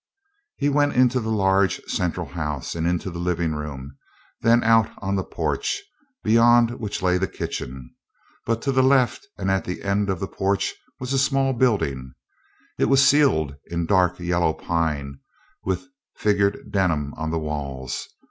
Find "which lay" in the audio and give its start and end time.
6.79-7.19